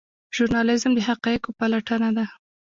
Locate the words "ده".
2.17-2.25